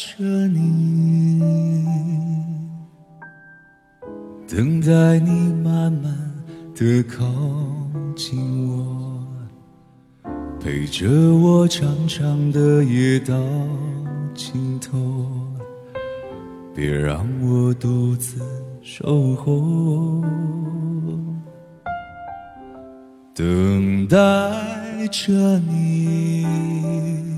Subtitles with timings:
[0.00, 1.42] 着你，
[4.48, 6.10] 等待你慢慢
[6.74, 7.26] 的靠
[8.16, 9.20] 近我，
[10.58, 13.36] 陪着我长长的夜到
[14.34, 14.98] 尽头，
[16.74, 18.40] 别让我独自
[18.80, 20.24] 守候。
[23.34, 24.16] 等待
[25.10, 27.29] 着你。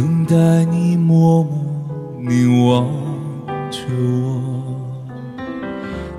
[0.00, 1.52] 等待你默默
[2.22, 2.86] 凝望
[3.70, 3.80] 着
[4.24, 4.40] 我，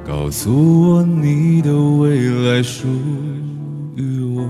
[0.06, 2.88] 告诉我你的未来属
[3.96, 4.46] 于我，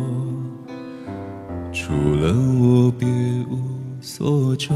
[1.72, 3.08] 除了我别
[3.50, 3.58] 无
[4.02, 4.76] 所求。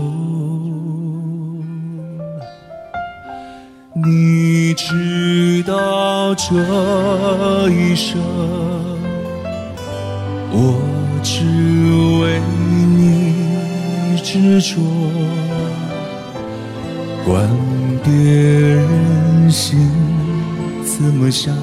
[3.94, 6.56] 你知道这
[7.70, 8.22] 一生，
[10.50, 10.80] 我
[11.22, 11.44] 只
[12.24, 12.55] 为。
[14.26, 14.82] 执着，
[17.24, 17.48] 管
[18.04, 19.88] 别人心
[20.84, 21.54] 怎么想，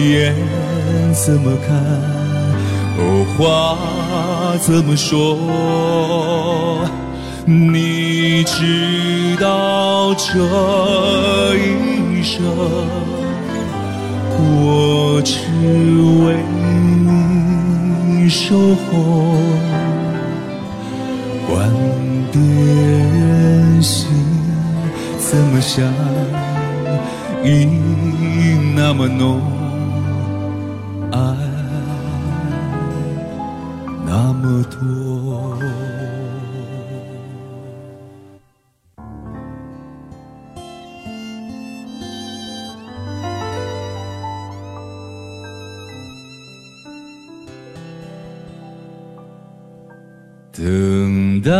[0.00, 0.34] 眼
[1.14, 1.76] 怎么看，
[2.98, 3.38] 哦，话
[4.58, 5.38] 怎么说？
[7.44, 10.26] 你知道这
[11.56, 12.42] 一生，
[14.38, 15.38] 我只
[16.26, 16.34] 为
[17.06, 19.71] 你守候。
[22.32, 24.08] 别人心
[25.18, 25.84] 怎么想，
[27.44, 27.66] 意
[28.74, 29.40] 那么浓，
[31.12, 31.18] 爱
[34.06, 34.80] 那么多。
[50.54, 51.50] 等待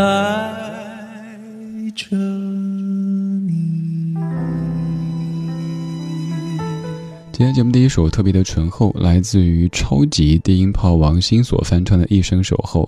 [7.35, 12.83] 今天节目第一首特别的醇厚，来自于超级低音炮王心所翻唱的《一生守候》，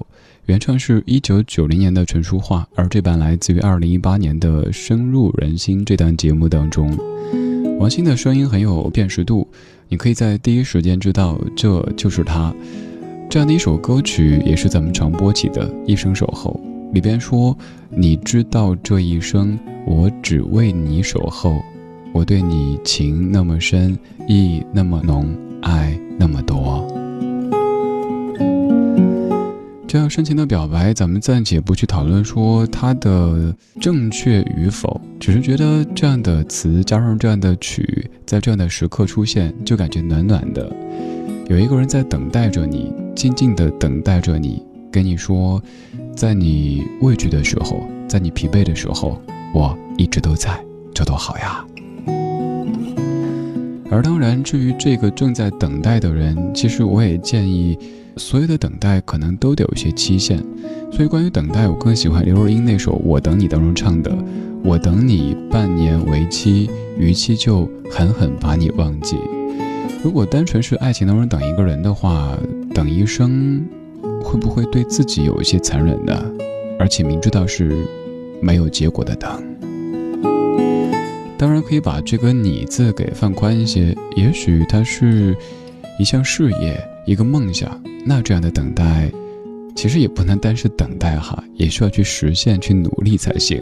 [0.46, 6.96] 原唱是一九九零年的陈淑桦，而这版来自于二零一八年的《深入人心》这档节目当中。
[7.80, 9.48] 王心的声音很有辨识度，
[9.90, 12.54] 你可以在第一时间知道这就是他。
[13.28, 16.62] 这样的一首歌曲也是咱们常播起的《一生守候》，
[16.94, 17.58] 里边说
[17.90, 19.58] ：“你知道这一生，
[19.88, 21.60] 我只为你守候，
[22.16, 26.88] 我对你情那么深，意那么浓，爱那么多。”
[29.86, 40.74] 这样深情的表白，咱们暂且不去讨论说它的正确与否，只是觉得这样的词加上这样的曲，在这样的时刻出现，就感觉暖暖的。
[41.50, 42.94] 有一个人在等待着你。
[43.14, 44.62] 静静的等待着你，
[44.92, 45.62] 跟你说，
[46.16, 49.22] 在你畏惧的时候，在你疲惫的时候，
[49.54, 50.62] 我一直都在，
[50.94, 51.66] 这多好呀！
[53.92, 57.78] 而当然，至于这个正在等待的人，其实我也建议，
[58.18, 60.44] 所有的等待可能都得有一些期限。
[60.92, 64.12] 所以，关于等待，我更喜欢刘若英那首《我等你》当中唱的
[64.64, 69.18] ：“我等你半年为期，逾期就狠狠把你忘记。”
[70.04, 72.38] 如果单纯是爱情当中等一个人的话，
[72.74, 73.64] 等一生，
[74.24, 76.26] 会不会对自己有一些残忍呢？
[76.80, 77.76] 而且明知道是
[78.42, 79.44] 没有结果的等，
[81.46, 83.96] 当然可以把这个“你”字给放宽一些。
[84.16, 85.38] 也许它是
[86.00, 86.76] 一项事业，
[87.06, 87.80] 一个梦想。
[88.04, 89.12] 那这样的等待，
[89.76, 93.62] 其实也不能单是等待哈，也需要去实现，去努力才行。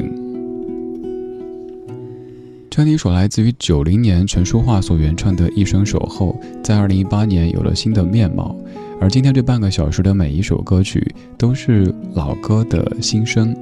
[2.69, 8.55] 这样一首来自于九零年陈淑桦所原唱的《一生守候》，在二零一八年有了新的面貌。
[9.01, 11.05] 而今天这半个小时的每一首歌曲，
[11.37, 13.53] 都是老歌的新声。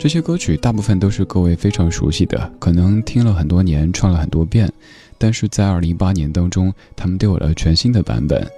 [0.00, 4.72] 这些歌曲大部分都是各位非常熟悉的，可能听了很多年，唱了很多遍。
[5.18, 8.50] 但是在二零一八年当中，他们都有了全新的版本。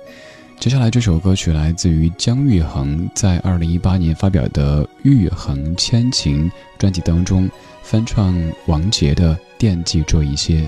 [0.60, 6.48] 接下来这首歌曲来自于姜育恒在二零一八年发表的《育恒千情》
[6.78, 7.50] 专辑当中。
[7.82, 10.60] 翻唱王杰的《惦记这一些》，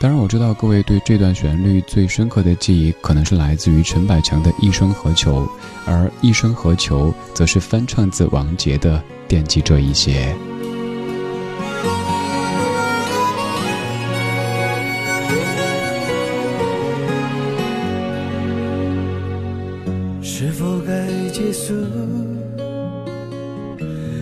[0.00, 5.44] 当然我知道各位对这段旋律最深刻的记忆，可能是来自于陈百强的《一生何求》，
[5.86, 10.34] 而《一生何求》则是翻唱自王杰的《惦记这一些，
[20.22, 21.74] 是否该结束？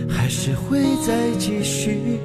[0.09, 2.19] 还是会再继续？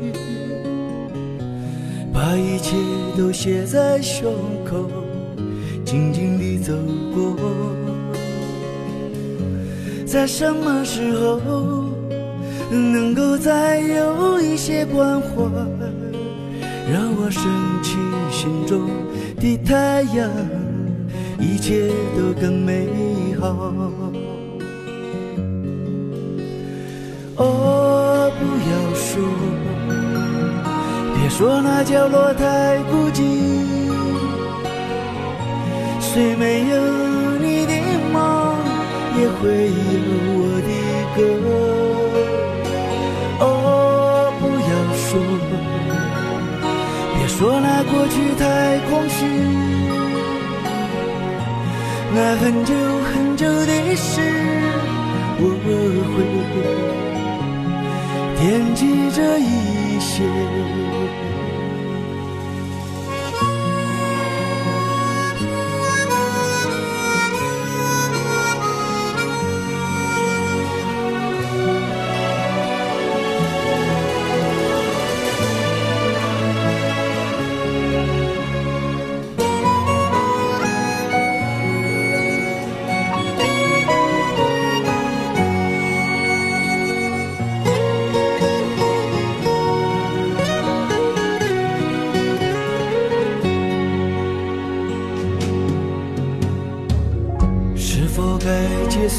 [2.12, 2.76] 把一切
[3.16, 4.32] 都写在胸
[4.64, 4.88] 口，
[5.84, 6.72] 静静地走
[7.14, 7.36] 过。
[10.06, 11.88] 在什么时候？
[12.70, 15.29] 能够再有一些关怀，
[16.93, 17.43] 让我升
[17.82, 17.97] 起
[18.31, 18.88] 心中
[19.41, 20.31] 的太阳，
[21.38, 22.88] 一切都更美
[23.41, 23.47] 好。
[27.37, 29.23] 哦，不要说，
[31.14, 33.23] 别说那角落太孤寂，
[36.00, 36.76] 虽没有
[37.38, 37.73] 你的
[38.12, 38.56] 梦，
[39.19, 40.07] 也会有
[47.38, 49.25] 说那过去太空虚，
[52.12, 54.20] 那很久很久的事，
[55.38, 56.19] 我会
[58.40, 60.25] 惦记着一些。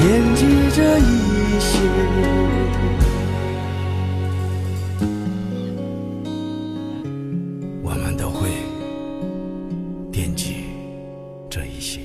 [0.00, 0.42] 惦记
[0.76, 1.78] 着一些。
[7.82, 8.48] 我们都会
[10.12, 10.64] 惦记
[11.50, 12.00] 这一些。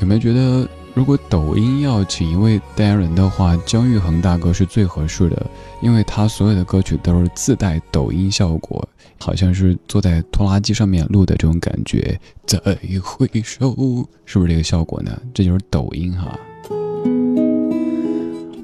[0.00, 5.44] 有没有觉得，如果抖音要请一位代言人的话，姜育恒大哥是最合适的，
[5.82, 12.18] 因为他所有的歌曲都是自带抖音效果，好像是坐在拖拉机上面录的这种感觉。
[12.46, 12.58] 再
[13.02, 13.74] 回首，
[14.24, 15.20] 是不是这个效果呢？
[15.34, 16.38] 这就是抖音哈。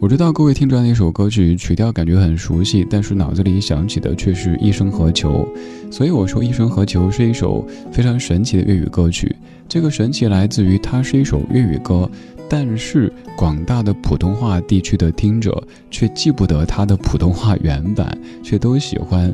[0.01, 5.47] 我知道各位听这样的一首歌曲，曲调感觉很熟悉，但是脑子里想起的却是一生何求。
[5.91, 9.37] 所以我说，一生何求是一首非常神奇的粤语歌曲。
[9.69, 12.11] 这个神奇来自于它是一首粤语歌，
[12.49, 19.31] 但是广大的普通话地区的听者却记不得它的普通话原版，却都喜欢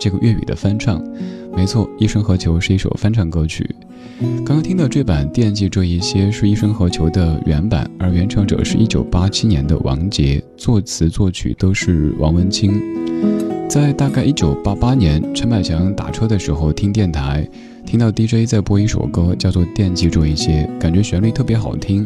[0.00, 1.00] 这个粤语的翻唱。
[1.54, 3.64] 没错，一生何求是一首翻唱歌曲。
[4.20, 12.82] 刚刚听的这版《惦记这一些》是一生何求的原版，而原唱者是一九八七年的王杰，作词作曲都是王文清。
[13.68, 17.48] 在大概一九八八年，陈百强打车的时候听电台，
[17.86, 22.04] 听到 DJ 在播一首歌，叫做《惦记这一些》，感觉旋律特别好听，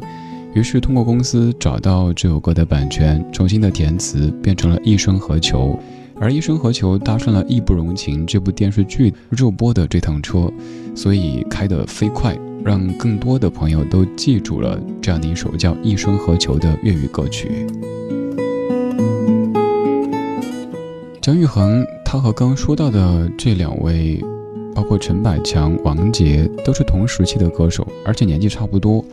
[0.52, 5.78] 于是通过公司找到这首歌的版权，重新的填词，变成了一生何求。
[6.21, 10.52] 而《一生何求》搭上了《义不容情》这部电视剧热播的这趟车，
[10.94, 17.66] 所以开得飞快，让更多的朋友都记住了这样的一首叫《一生何求》的粤语歌曲。
[21.20, 24.20] 姜育恒，他和刚刚说到的这两位，
[24.75, 29.04] 包括陈百强、王杰，都是同时期的歌手，而且年纪差不多。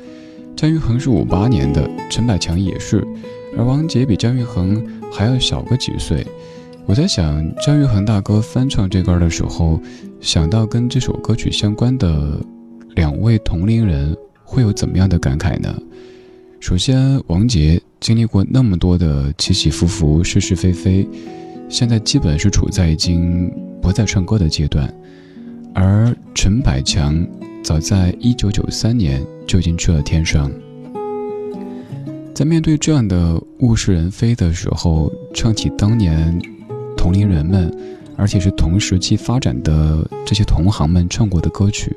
[0.55, 3.07] 姜育恒是五八年的，陈百强也是，
[3.55, 6.25] 而王杰比姜育恒还要小个几岁。
[6.85, 9.79] 我在想，姜育恒大哥翻唱这歌的时候，
[10.21, 12.39] 想到跟这首歌曲相关的
[12.95, 15.73] 两位同龄人，会有怎么样的感慨呢？
[16.59, 21.07] 首先，王杰经历过那么多的起起伏伏、是是非非，
[21.69, 23.49] 现在基本是处在已经
[23.81, 24.93] 不再唱歌的阶段，
[25.73, 27.25] 而陈百强
[27.63, 30.51] 早在一九九三年就已经去了天上。
[32.33, 36.39] 在面对这样的物是人非的时候，唱起当年。
[36.97, 37.71] 同龄人们，
[38.19, 41.95] 而且是同时期发展的这些同行们唱过的歌曲，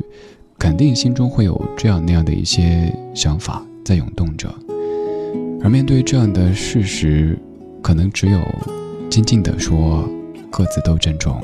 [0.56, 4.48] 肯定心中会有这样那样的一些想法在涌动着。
[5.60, 7.36] 而面对这样的事实，
[7.82, 8.40] 可能只有
[9.10, 10.08] 静静地说，
[10.48, 11.42] 各自都珍重。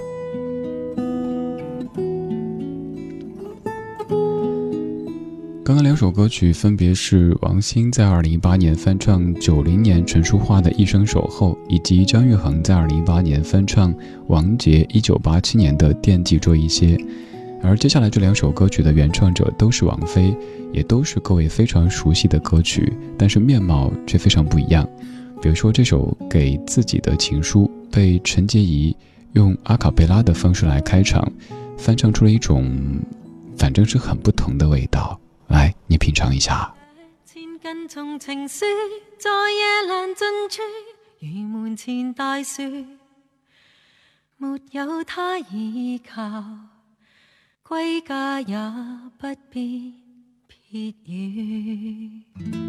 [5.69, 13.95] 刚刚两首歌曲分别是王心在二零一八年翻唱九零年陈淑桦的《一生守候》，以及姜育恒在二零一八年翻唱
[14.29, 16.97] 王杰一九八七年的《惦记着一些》。
[17.63, 20.35] 而接下来这两首歌曲的原创者都是王菲，
[20.73, 24.89] 也都是各位非常熟悉的歌曲，但是面貌却非常不一样。
[25.43, 28.97] 比如说这首《给自己的情书》被陈洁仪
[29.35, 31.31] 用阿卡贝拉的方式来开场，
[31.77, 32.75] 翻唱出了一种，
[33.55, 35.21] 反正是很不同的味道。
[35.49, 36.75] 来，你品尝一下。
[37.25, 38.64] 千斤重情书，
[39.19, 40.62] 在夜阑尽处，
[41.21, 42.62] 如门前大树，
[44.37, 46.23] 没有他倚靠，
[47.62, 48.57] 归家也
[49.19, 49.95] 不必
[50.47, 52.68] 撇语。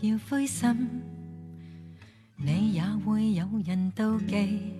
[0.00, 0.88] 要灰心，
[2.36, 4.72] 你也会有人妒忌。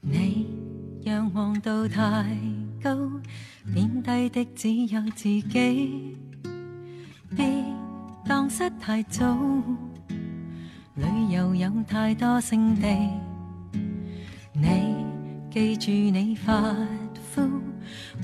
[0.00, 0.46] 你
[1.02, 2.24] 仰望到太
[2.82, 2.96] 高，
[3.74, 6.16] 贬低的只有自己。
[7.36, 7.64] 别
[8.24, 9.36] 当失太早，
[10.94, 12.88] 旅游有太多胜地。
[14.52, 15.04] 你
[15.50, 16.74] 记住你发
[17.14, 17.42] 肤，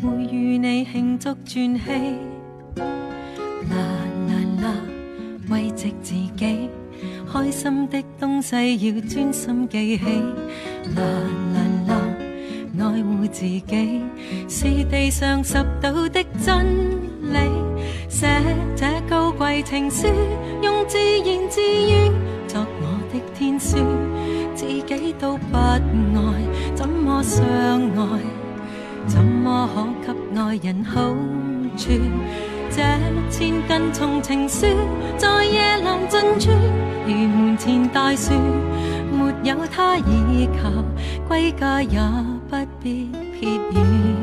[0.01, 1.81] 会与你庆祝转机。
[5.51, 6.71] 慰藉自己，
[7.33, 10.05] 开心的东西要专心记起。
[10.95, 11.03] 啦
[11.55, 14.03] 啦啦，爱护自己
[14.49, 16.65] 是地上拾到的真
[17.33, 17.39] 理。
[18.09, 18.27] 写
[18.75, 20.09] 这高贵情书，
[20.63, 22.11] 用自言自语
[22.47, 23.77] 作我的天书。
[24.55, 25.81] 自己都不爱，
[26.75, 28.21] 怎么相爱？
[29.07, 29.69] 怎么
[30.05, 31.15] 可给爱人好
[31.77, 31.93] 处？
[32.77, 32.83] 这
[33.31, 34.67] 千斤重情书，
[35.17, 36.51] 在夜阑尽处，
[37.07, 38.35] 如门前大树，
[39.11, 40.71] 没有他倚靠，
[41.27, 41.99] 归家也
[42.51, 44.16] 不必撇雨。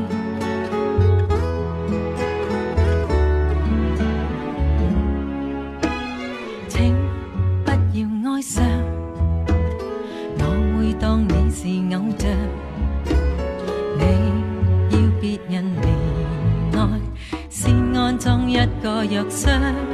[19.14, 19.93] 一个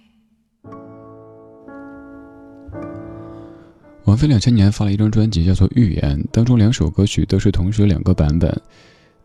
[4.05, 8.61] 王菲两千年发了一张专辑，叫做《预言》，当中两首歌曲都是同时两个版本。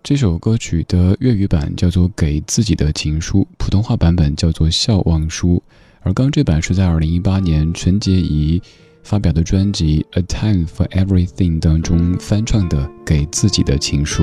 [0.03, 5.61] 这首歌曲的粤语版叫做《给自己的情书》，普通话版本叫做《笑忘书》，
[6.03, 8.63] 而刚这版是在二零一八年陈洁仪
[9.03, 14.23] 发表的专辑《A Time for Everything》当中翻唱的《给自己的情书》。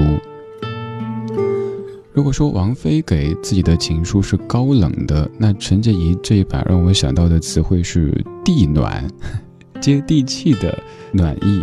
[2.14, 9.06] 如果说王菲给自己的情书是高冷的，那陈洁仪这一版让我想到的词汇是地暖。
[9.84, 11.62] 接地气的暖意，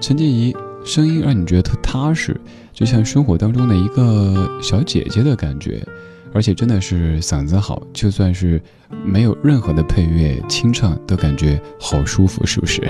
[0.00, 2.34] 陈洁仪声音让你觉得特踏实，
[2.72, 5.86] 就像生活当中的一个小姐姐的感觉，
[6.32, 8.60] 而且真的是嗓子好，就算是
[9.04, 12.80] 没有任何的配乐，清唱都感觉好舒服，是不是？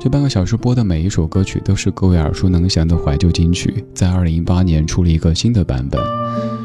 [0.00, 6.02] 这半个小时播的每一首歌曲都是各位耳熟能详的怀旧金曲，在二零一八年出了一个新的版本。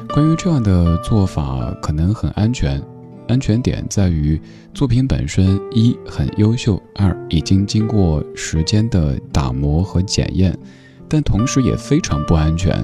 [0.10, 2.84] 关于这样的做法，可能很安全。
[3.30, 4.42] 安全点在于
[4.74, 10.58] 作品本身一很优秀，二已经经过时间的打磨和检验，
[11.08, 12.84] 但同时也非常不安全。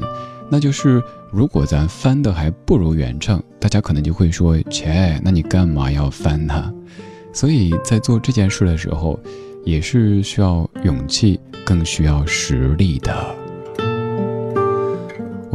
[0.50, 6.72] 那就是如果咱翻的还不如原唱，大家可能就会说：“切，那你干嘛要翻呢？”
[7.34, 9.20] 所以在做这件事的时候，
[9.66, 13.35] 也是需要勇气，更需要实力的。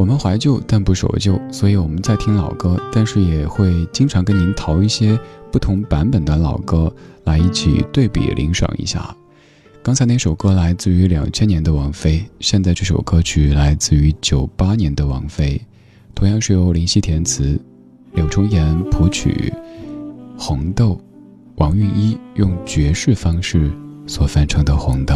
[0.01, 5.17] 我们怀旧但不守旧，所以我们在听老歌，但是也会经常跟您淘一些
[5.51, 6.91] 不同版本的老歌
[7.25, 9.15] 来一起对比领赏一下。
[9.83, 15.61] 刚才那首歌来自于两千年的王菲，现在这首歌曲来自于九八年的王菲，
[16.15, 17.61] 同样是由林夕填词，
[18.15, 19.53] 柳重言谱曲，
[20.41, 20.93] 《红豆》，
[21.57, 23.71] 王韵一用爵士方式
[24.07, 25.13] 所翻唱的《红豆》。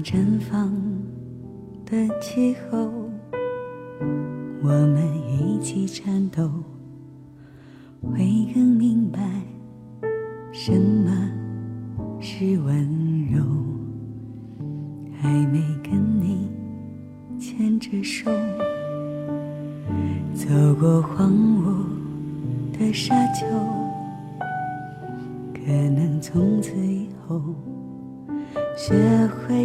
[0.00, 0.72] 绽放
[1.86, 3.08] 的气候，
[4.62, 6.50] 我们一起颤抖，
[8.02, 9.03] 会更明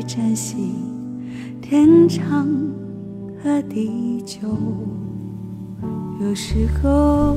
[0.09, 0.73] 珍惜
[1.61, 2.47] 天长
[3.43, 4.39] 和地久。
[6.19, 7.35] 有时候，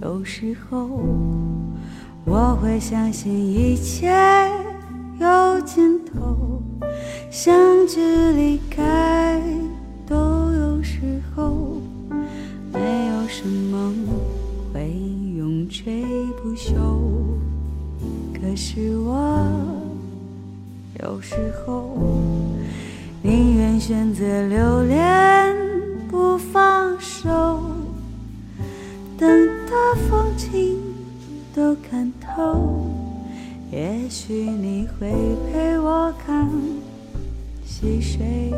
[0.00, 0.88] 有时候
[2.24, 4.10] 我会相信一切
[5.20, 6.62] 有尽头，
[7.30, 7.54] 相
[7.86, 8.00] 聚
[8.32, 9.38] 离开
[10.06, 11.78] 都有时候，
[12.72, 13.92] 没有什么
[14.72, 14.90] 会
[15.36, 16.02] 永垂
[16.42, 16.72] 不朽。
[18.32, 19.57] 可是我
[21.02, 21.96] 有时候
[23.22, 25.54] 宁愿选择留恋
[26.08, 27.60] 不放手，
[29.16, 30.76] 等到风景
[31.54, 32.90] 都看透，
[33.70, 35.08] 也许你会
[35.52, 36.50] 陪我看
[37.64, 38.52] 细水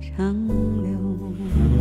[0.00, 0.34] 长
[0.82, 1.77] 流。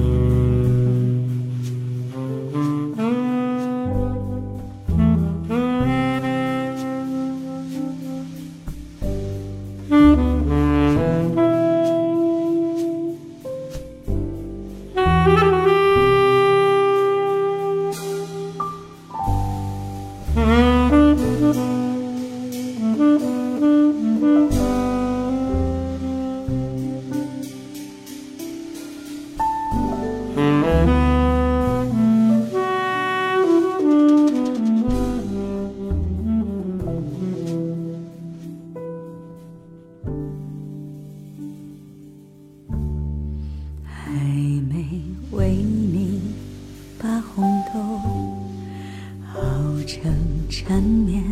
[50.67, 51.23] 缠绵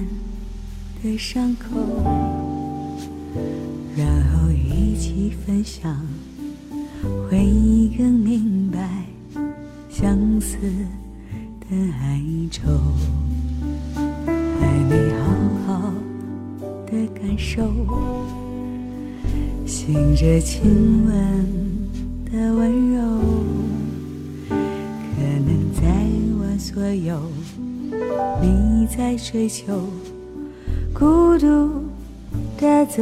[1.03, 1.75] 的伤口，
[3.97, 5.93] 然后一起分享
[29.35, 29.73] 追求
[30.93, 31.83] 孤独
[32.57, 33.01] 的自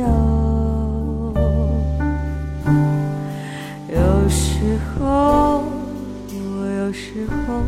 [0.00, 1.32] 由，
[3.88, 5.62] 有时候，
[6.34, 7.62] 我有时候，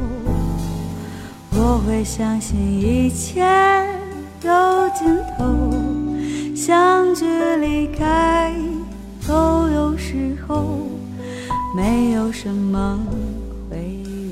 [1.52, 3.46] 我会相信一切
[4.42, 4.50] 有
[4.98, 5.72] 尽头，
[6.56, 7.24] 相聚
[7.60, 8.52] 离开
[9.24, 10.80] 都有时候，
[11.76, 12.98] 没有什么
[13.70, 13.76] 会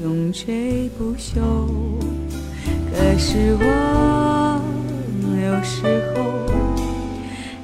[0.03, 1.88] 永垂不朽。
[3.19, 4.61] 是我
[5.45, 6.23] 有时候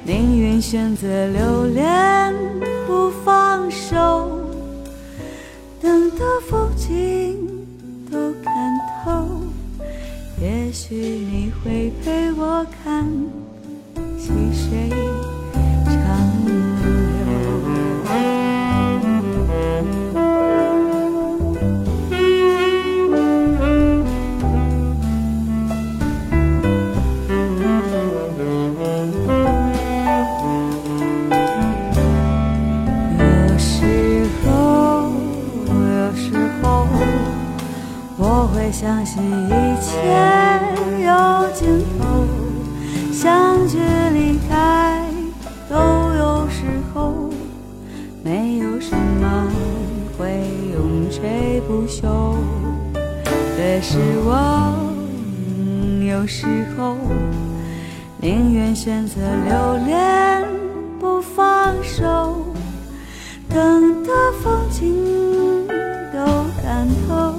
[0.03, 2.33] 宁愿选择留恋
[2.85, 4.37] 不放手，
[5.81, 6.17] 等到
[6.49, 7.37] 风景
[8.11, 8.53] 都看
[9.03, 9.25] 透，
[10.41, 13.07] 也许你会陪我看
[58.65, 60.43] 愿选择留恋
[60.99, 62.35] 不放手，
[63.47, 65.67] 等到风景
[66.11, 66.25] 都
[66.63, 67.35] 看透。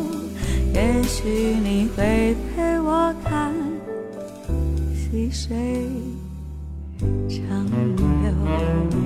[0.72, 3.52] 也许你会陪我看
[4.94, 5.90] 细水
[7.28, 7.66] 长
[8.22, 9.05] 流。